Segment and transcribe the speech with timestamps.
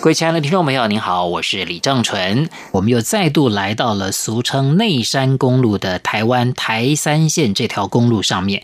[0.00, 2.48] 各位亲爱的听众朋友，您好，我是李正纯。
[2.70, 8.62] 我们又再度来到了俗称内山公路的台湾台三线这条公路上面，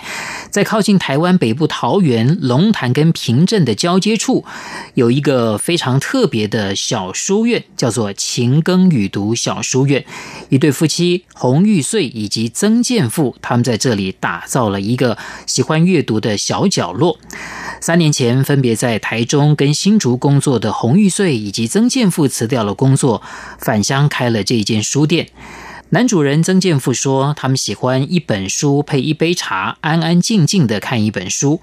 [0.51, 4.45] 在靠近台湾北部桃园龙潭跟平镇的交接处，
[4.95, 10.05] 有一个非常特别的小书院，叫做勤耕雨读小书院。
[10.51, 17.19] 一对夫妻洪玉穗以及曾建富，他们在这里打造了一个喜欢阅读的小角落。
[17.81, 23.23] 三年前，分别在台中跟新竹工作的洪玉穗对以及曾建富辞掉了工作，
[23.59, 25.31] 返乡开了这一间书店。
[25.89, 31.63] 男主人曾建富说：“他们喜欢一本书配一杯茶，安安静静的看一本书。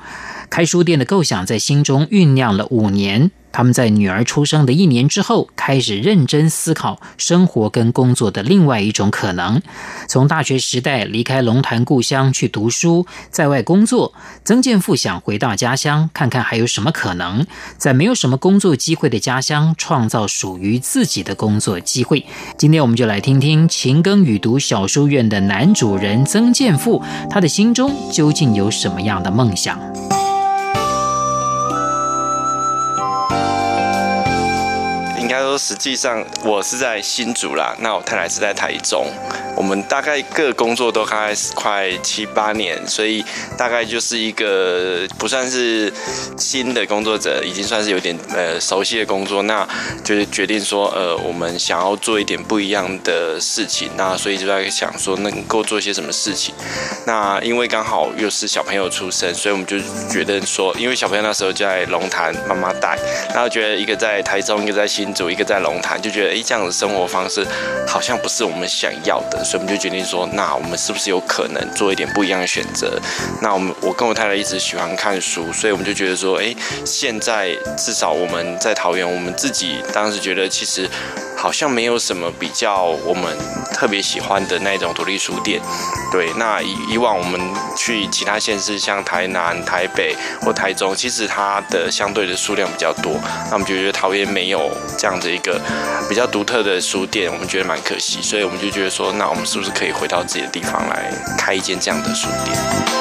[0.50, 9.62] 开书店的构想在心中酝酿了五年。”他们在女儿出生的一年之后，开始认真思考生活跟工作的另外一种可能。
[10.08, 17.46] 从大学时代离开龙潭故乡去读书，在外工作，曾建富想回到家乡看看还有什么可能，
[17.78, 22.26] 在没有什么工作机会的家乡创造属于自己的工作机会。
[22.58, 29.80] 今天我们就来听听勤耕与读小书院的男主人曾建富，他的心中究竟有什么样的梦想？
[35.32, 39.06] 应该说，实际上我是在新竹啦，那我太太是在台中。
[39.58, 43.24] 我们大概各工作都开始快七八年，所以
[43.58, 45.92] 大概就是一个不算是
[46.38, 49.42] 新的工作者，已经算是有点呃熟悉的工作。
[49.42, 49.68] 那
[50.06, 53.90] 就是决定说，呃，我们想要做一点不一样的事情。
[53.98, 56.56] 那所以就在想说，能够做些什么事情。
[57.06, 59.78] 那因为刚好又是小朋友出生，所以我们就
[60.10, 62.98] 觉得说，因为小朋友那时候就在龙潭妈妈带，
[63.34, 65.30] 然后觉得一个在台中，一个在新竹。
[65.32, 67.46] 一个在龙潭，就觉得哎，这样的生活方式
[67.88, 73.00] 好像不是我们想要的，所以我们就决定说，那我们是不是有可能做一点不一样的选择？
[73.42, 80.90] 那我们我跟我太太一直喜欢看书，所以我们就觉得说，哎，现在至少我们在桃园，我们自己当时觉得其实。
[81.42, 83.36] 好像没有什么比较我们
[83.74, 85.60] 特别喜欢的那种独立书店，
[86.12, 86.32] 对。
[86.36, 87.42] 那以以往我们
[87.76, 93.20] 去其他县市，像台南、台北或台中，其实它的相对的数量比较多。
[93.50, 94.70] 那我们就觉得桃园没有
[95.00, 95.60] 这样的一个
[96.08, 98.22] 比较独特的书店，我们觉得蛮可惜。
[98.22, 103.01] 所以我们就觉得说，那我们是不是可以回到自己的地方来开一间这样的书店？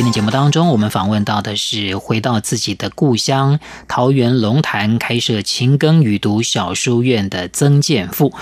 [0.00, 8.32] 今天节目当中，我们访问到的是回到自己的故乡桃源龙潭开设勤耕雨读小书院的曾建富。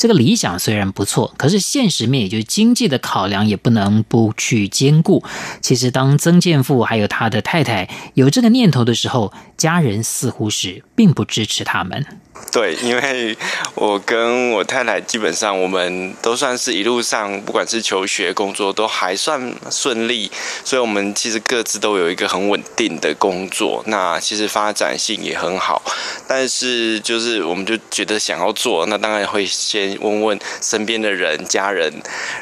[0.00, 5.22] 这个理想虽然不错，可是现实面也就是经济的考量也不能不去兼顾。
[5.60, 12.06] 其实，当曾建富还有他的太太有这个念头的时候，家人似乎是并不支持他们。
[12.50, 13.36] 对，因为
[13.74, 20.30] 我跟我太太基本上我们都算是一路上，不管是求学、工作都还算顺利，
[20.64, 25.82] 所以我们其实各自都有一个很稳定的工作，那其实发展性也很好。
[26.26, 31.92] 但是就是我们就觉得想要做，那当然会先问问身边的人、家人，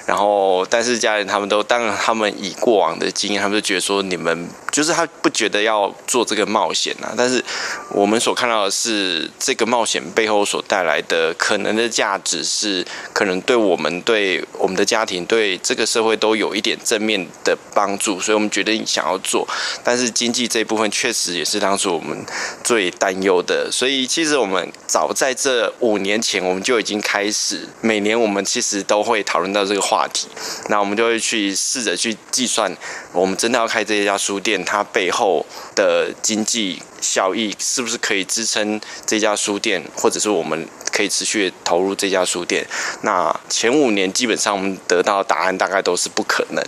[0.07, 7.15] 然后但是家人他们都当然他们以过往的经验，他们就觉得说你们就是他不觉得要做这个冒险啊。
[7.17, 7.45] 但是
[7.91, 10.03] 我们所看到的是这个冒险。
[10.15, 19.47] 背后所带来的可能的价值是，可能对我们、对我们的家庭、对这个社会都有一点正面的帮助，所以我们决定想要做。
[19.85, 22.25] 但是经济这一部分确实也是当初我们
[22.65, 30.27] 最担忧的，所以其实我们早在这五年前，我们就已经开始是每年我们其实都会讨论到这个话题，
[30.69, 32.77] 那我们就会去试着去计算，
[33.13, 36.83] 我们真的要开这一家书店，它背后的经济。
[37.01, 42.67] 效益是不是可以支撑这家书店，或者是我们可以持续投入这家书店？
[43.03, 46.65] 那前五年基本上我们得到答案大概都是不可能，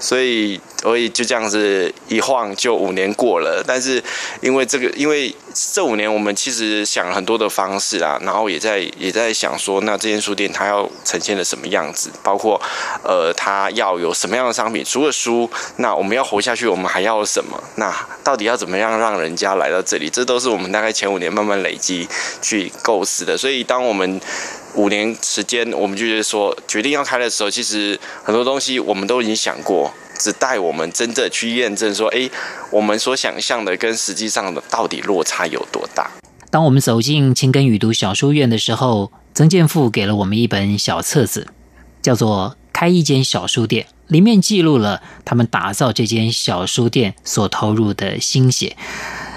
[0.00, 3.62] 所以所以就这样子一晃就五年过了。
[3.66, 4.02] 但是
[4.40, 12.10] 因为这个，因为这五年我们其实想了很多的方式啊，然后也在也在想说，那这间书店它要呈现的什么样子？
[12.22, 12.60] 包括
[13.02, 14.84] 呃，它要有什么样的商品？
[14.84, 17.62] 除了书，那我们要活下去，我们还要什么？
[17.76, 17.94] 那
[18.24, 20.10] 到底要怎么样让人家来来到这里？
[20.10, 22.08] 这都是我们大概前五年慢慢累积
[22.42, 23.38] 去构思的。
[23.38, 24.20] 所以当我们
[24.74, 32.30] 五年时间，我们就觉得说决定要开的时候，其实很多东西我们都已经想过，只待我们真的去验证说，诶，
[32.70, 36.10] 我们所想象的跟实际上的到底落差有多大？
[36.50, 41.46] 当我们走进勤耕雨读小书院的时候，曾建富给了我们一本小册子，
[42.02, 48.76] 叫做《开一间小书店》，里面记录了他们打造这间小书店所投入的心血。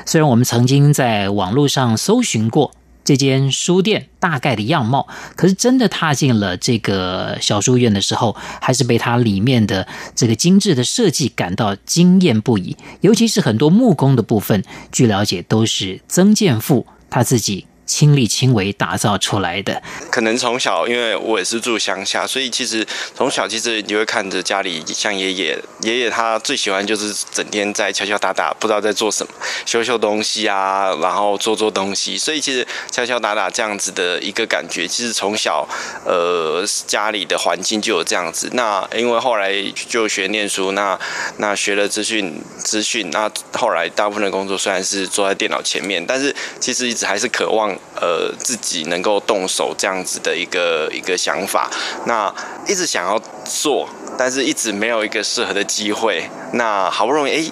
[0.05, 2.71] 虽然我们曾经在网络上搜寻过
[3.03, 12.75] 这间书店大概的样貌，可是真的踏进了这个小书院的时候，还是被它里面的这个精致的设计感到惊艳不已。
[13.01, 17.67] 尤其是很多木工的部分，据了解都是曾建富他自己。
[17.85, 29.31] 亲力亲为打造出来的，可能从小，因为我也是住乡下，所以其实从小其实你会看着家里，像爷爷，爷爷他最喜欢就是整天在敲敲打打，不知道在做什么，
[29.65, 35.67] 修修东西啊，然后做做东西，所以其实敲敲打打这样子的一个感觉，其实从小
[36.05, 38.49] 呃家里的环境就有这样子。
[38.53, 39.53] 那因为后来
[39.87, 40.97] 就学念书，那
[41.37, 47.74] 那学了资讯资讯，那后来大部分的工作虽然是坐在电脑前面，但是其实一直还是渴望。
[47.95, 51.69] 呃，自己能够动手这样子的一个一个想法，
[52.05, 52.33] 那
[52.67, 53.87] 一直想要做，
[54.17, 56.29] 但是一直没有一个适合的机会。
[56.53, 57.51] 那好不容易，哎。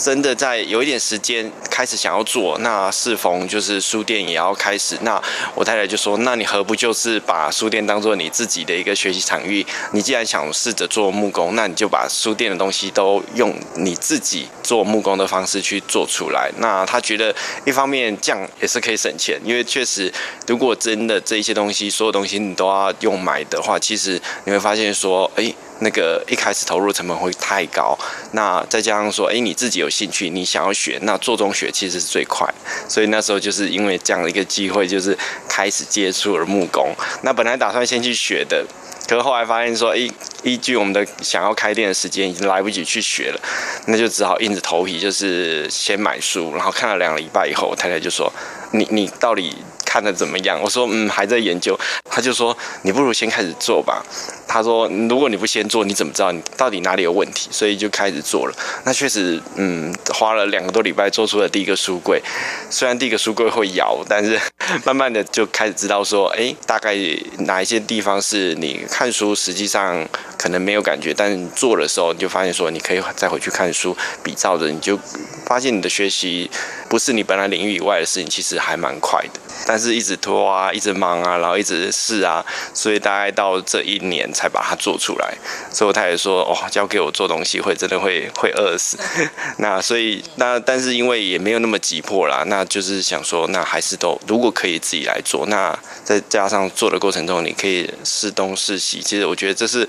[0.00, 5.22] 真的在有一点时间开始想要做，那适逢就是书店也要开始，那
[5.54, 9.64] 我太太就说：“那你何不就是把书店当做你自己的一个学习场域？
[9.92, 17.34] 你既然想试着做木工，那你就把书店的东西都用你自己做木工的方式去做出来。”那他觉得
[17.66, 20.10] 一方面这样也是可以省钱，因为确实
[20.46, 25.52] 如果真的这些东西所有东西你都要用买的话，其实你会发现说，哎。
[25.80, 27.98] 那个一开始投入成本会太高，
[28.32, 32.48] 那再加上说，哎，你自己有兴趣，你想要学，那做中学其实是最快。
[32.88, 35.16] 所以那时候就是因为这样的一个机会，就是
[35.48, 36.94] 开始接触了木工。
[37.22, 38.64] 那本来打算先去学的，
[39.08, 40.08] 可是后来发现说，哎，
[40.42, 43.40] 依据我们的想要开店的时间已经来不及去学了，
[43.86, 48.32] 那就只好硬着头皮，就是先买书，然后看了两个礼拜以后，我太太就说，
[48.72, 49.56] 你你到底
[49.90, 50.56] 看得怎么样？
[50.62, 51.76] 我说，嗯，还在研究。
[52.08, 54.00] 他就说，你不如先开始做吧。
[54.46, 58.54] 他说：“如果你不先做，你怎么知道你到底哪里有问题？”所以就开始做了。
[58.84, 62.22] 那确实，嗯，花了两个多礼拜做出了第一个书柜。
[62.70, 64.38] 虽然第一个书柜会摇，但是
[64.84, 66.96] 慢慢的就开始知道说，哎，大概
[67.40, 70.06] 哪一些地方是你看书实际上
[70.40, 74.98] 可能没有感觉，但是你做的时候，你就发现说，你可以再回去看书比照着，你就
[75.44, 76.50] 发现你的学习
[76.88, 79.40] 不是你本来领域以外的事情，其实还蛮快的。
[79.66, 82.42] 但是一直拖啊，一直忙啊，然后一直试啊，
[82.72, 84.30] 所以大概到这一年。
[84.32, 85.34] 才把它做出来，
[85.70, 88.96] 所以我太太说：“哦，交给我做东西会真的会会饿死。
[89.58, 99.02] ”那所以那但是因为也没有那么急迫啦，那就是想说，那还是都如果可以自己来做，那再加上做的过程中，你可以试东试西。
[99.02, 99.86] 其实我觉得这是。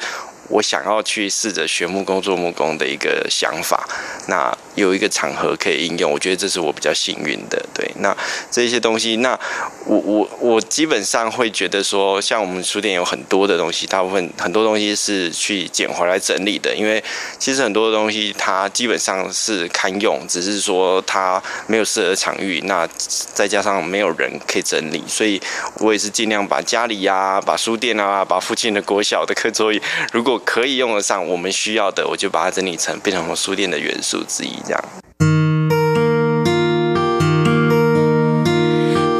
[0.51, 3.87] 我想要去试着学木工做木工的一个想法，
[4.27, 7.65] 那有一个场合可以应用，我觉得这是我比较幸运的。
[7.73, 8.15] 对，那
[8.49, 9.37] 这些东西，那
[9.85, 17.03] 我我我基本上会觉得说，像我们书店有很多的东西，大部分很多东西是去捡回来整理的，因为
[17.39, 22.87] 其实很多东西它基本上是堪用，只是说它没有适合场域，那
[23.33, 25.41] 再加上没有人可以整理，所以
[25.77, 29.81] 我也是尽量把家里呀、把书店啊、把附近的国小的课桌椅，
[30.11, 34.83] 如果可以用得上我们需要的，我就把它整理成变成我们书店的元素之一，这样。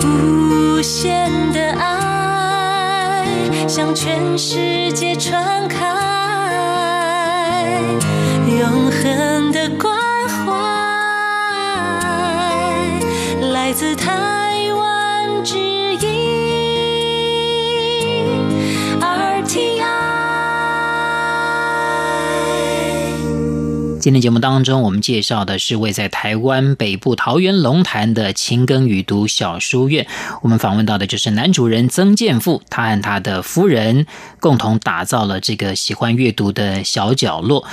[0.04, 3.26] 无限的爱
[3.68, 5.70] 向全世界传
[24.02, 30.08] 今天节目当中，我们介绍的是位在台湾北部桃园龙潭的勤耕与读小书院。
[30.42, 34.08] 我们访问到的就是男主人曾建富，他和他的夫人
[34.40, 37.64] 共同打造了这个喜欢阅读的小角落。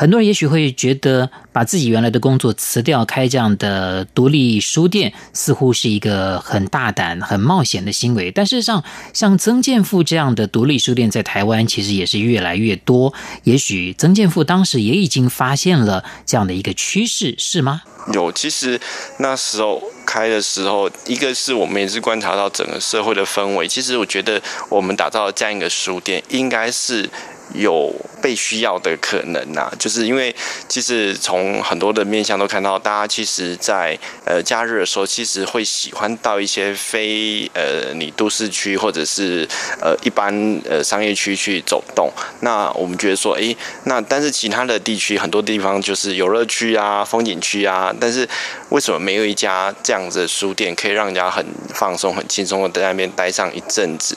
[0.00, 8.30] 很多人也许会觉得，把自己原来的工作辞掉，开这样的独立书店，似乎是一个很大胆、很冒险的行为。
[8.30, 13.12] 但事实上，像曾建富这样的独立书店，在台湾其实也是越来越多。
[13.44, 17.82] 也许曾建富当时也已经发现了这样的一个趋势，是吗？
[18.14, 18.80] 有，其实
[19.18, 23.68] 那时候开的时候，一个是我们也是观察到整个社会的氛围。
[23.68, 24.40] 其实我觉得，
[24.70, 27.10] 我们打造这样一个书店，应该是
[27.52, 27.94] 有。
[28.22, 30.34] 被需要的可能呐、啊，就是因为
[30.68, 39.48] 其实从很多的面向都看到，大家其实在呃假日的时候，其实会喜欢到一些非呃你都市区或者是
[39.80, 42.12] 呃一般呃商业区去走动。
[42.40, 48.28] 那我们觉得说，哎，那但是其他的地区很多地方就是游乐区啊、风景区啊，但是
[48.68, 54.14] 为什么没有一家这样子的书店可以让人家很放松、很轻松的在那边待上一阵子？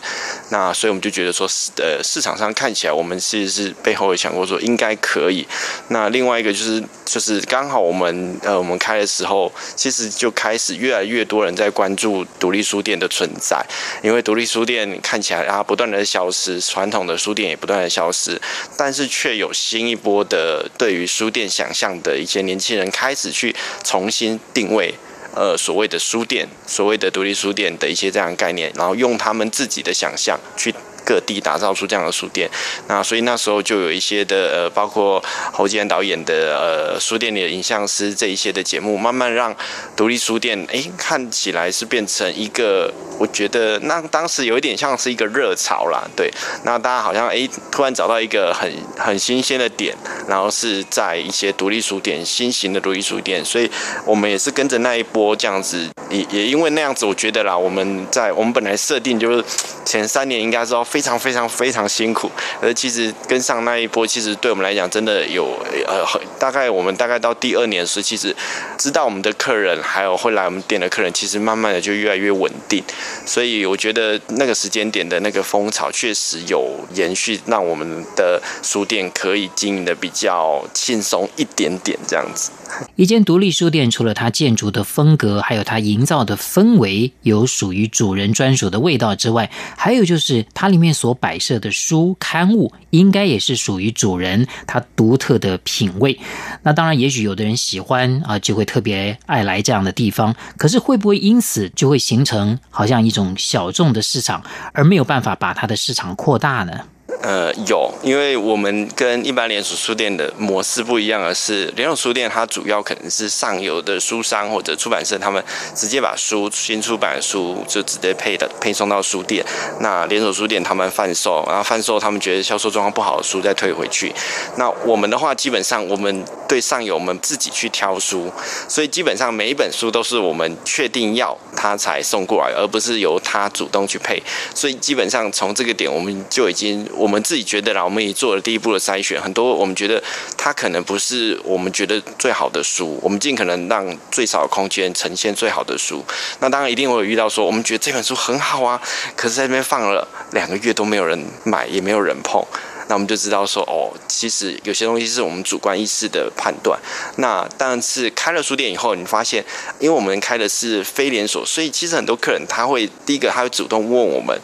[0.50, 3.93] 那所以我们就觉得说，呃，市场上看起来我们其实是被。
[3.96, 5.48] 后也想过说应该可以，
[5.90, 13.64] 那另外一个就是就是刚好我们呃我们开的时候，其实就开始越来越多人在关注独立书店的存在，
[14.02, 18.40] 因为独立书店看起来啊不断的消失，传统的书店也不断的消失，
[18.78, 24.94] 但是却有新一波的对于书店想象的一些年轻人开始去重新定位，
[25.36, 30.74] 呃所谓的书店，所谓的独立书店的一些这样概念，然后用他们自己的想象去。
[31.06, 32.50] 各地打造出这样的书店，
[32.88, 39.56] 那所以那时候就有一些的呃，包括侯吉安导演的呃书店里的影像师这一些的节目，慢慢让
[39.96, 46.32] 独立书店哎看起来是变成一个，我觉得那当时有一点像是一个热潮啦，对，
[46.64, 49.96] 那大家好像哎突然找到一个很很新鲜的点，
[50.28, 53.70] 然后是在一些独立书店，新型的独立书店，所以
[54.06, 59.44] 我们也是跟着那一波这样子，也也因为那样子，我觉得啦，我们在我们本来设定就是
[59.84, 60.82] 前三年应该是要。
[60.94, 62.30] 非常非常非常辛苦，
[62.62, 65.46] 而其实跟上那一波，其实对我们来讲真的有
[65.88, 66.06] 呃，
[66.38, 68.36] 大概我们大概到第二年时，其实
[68.78, 72.84] 知道我们的客人还有会来我们店的客人，其实慢慢的就越来越稳定，
[73.26, 82.52] 所以我觉得那个时间点的那个风潮确实有延续，让我们的书店可以经营的比较轻松一点点这样子。
[82.96, 96.20] 一间独立书店，除了它建筑的风格，还有它营营造的氛围，有属于主人专属的味道之外，还有就是它里面所摆设的书刊物，应该也是属于主人他独特的品味。
[96.64, 100.36] 那当然，也许有的人喜欢啊，就会特别爱来这样的地方。
[100.58, 104.44] 可是会不会因此就会形成好像一种小众的市场，
[104.74, 106.82] 而没有办法把它的市场扩大呢？
[107.24, 115.42] 呃，有，因为我们跟一般连锁书店的模式不一样的是，连锁书店它主要可能是上游的书商或者出版社，他们
[115.74, 119.42] 直接把书新出版的书就直接配的配送到书店。
[119.80, 124.14] 那连锁书店他们贩售，然后贩售他们觉得销售状况不好的书再退回去。
[124.58, 128.30] 那我们的话，基本上我们对上游我们自己去挑书，
[128.68, 134.22] 所以基本上每一本书都是我们确定要他才送过来，而不是由他主动去配。
[134.54, 140.02] 所以基本上从这个点，我们就已经我我们自己觉得啦，我们也做了第一步的筛选，很多我们觉得
[140.36, 146.04] 它可能不是我们觉得最好的书，我们尽可能让最少的空间呈现最好的书。
[146.40, 148.82] 那当然一定会有遇到说，我们觉得这本书很好啊，
[149.16, 152.44] 可是在那边放了两个月都没有人买，也没有人碰。
[152.88, 156.78] 那我们就知道说，哦，其实有些东西是我们主观意识的判断。
[157.18, 159.46] 那但是开了书店以后，你发现，
[159.80, 164.38] 因为我们开的是非连锁，所以其实很多客人他会第一个他会主动问我们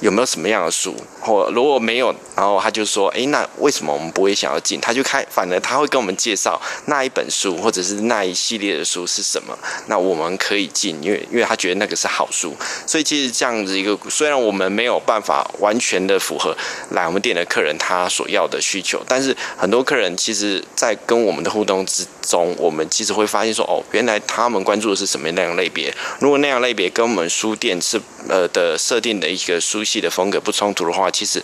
[0.00, 4.80] 有没有什么样的书，或如果没有，然后他就说，哎，那为什么我们不会想要进？
[4.80, 12.54] 他就开，反而他会跟我们介绍那一本书或者是那一系列的书是什么，那我们可以进，因为因为他觉得那个是好书。
[12.86, 16.56] 所以其实这样子一个，虽然我们没有办法完全的符合
[16.90, 17.70] 来我们店的客人。
[17.80, 25.90] 他所要的需求，但是很多客人其实，在跟我们的互动之中，我们其实会发现说，哦，原来他们关注的是什么那样类别。
[26.18, 31.42] 如果那样类别跟我们书店是呃的设定的一个书系的风格不冲突的话，其实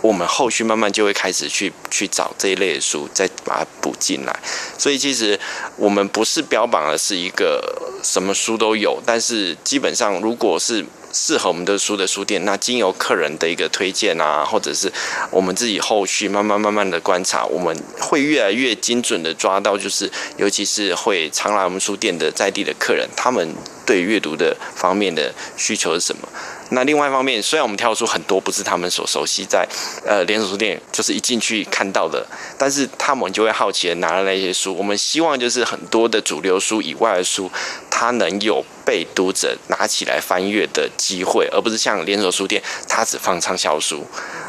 [0.00, 4.40] 我们后续慢慢就会开始去去找这一类的书，再把它补进来。
[4.78, 5.38] 所以其实
[5.76, 7.60] 我们不是标榜的是一个
[8.02, 10.84] 什么书都有，但是基本上如果是。
[11.10, 14.92] 适合我们的书的书店，那经由客人的一个推荐啊，或者是
[15.30, 23.54] 我们自己后续慢慢慢慢的观察，我们会越来越精准的抓到，就是尤其是会常来我们书店的在地的客人，他们
[23.86, 26.28] 对阅读的方面的需求是什么？
[26.70, 29.66] 那另外一方面，虽然我们挑出很多不是他们所熟悉在
[30.06, 32.26] 呃连锁书店就是一进去看到的，
[32.58, 34.74] 但是他们就会好奇的拿了那些书。
[34.76, 37.50] 我们希望就是很多的主流书以外的书，
[37.90, 38.64] 它能有。
[38.88, 44.02] 被读者拿起来翻阅的机会，而不是像连锁书店，它只放畅销书。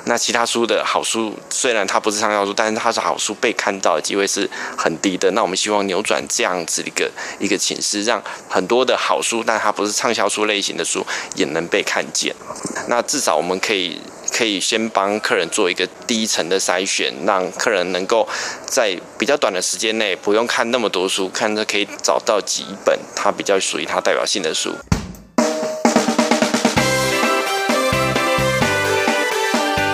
[0.05, 5.29] 那其他书的好书，虽然它不是畅销书，但是它是好书，被看到的机会是很低的。
[5.31, 12.35] 那我们希望扭转这样子一个一个情势，让很多的好书，但它不是畅销书类型的书，也能被看见。
[12.87, 13.99] 那至少我们可以。
[14.31, 18.25] 可以先帮客人做一个第一层的筛选，让客人能够
[18.67, 24.75] 在比较短的时间内不用看那么多书，看着可以找到几本他比较属于他代表性的书。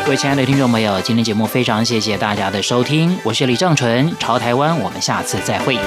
[0.05, 5.79] 各位亲爱的听众朋友，今天节目非常谢谢大家的收听，我是李正淳，朝台湾，我们下次再会。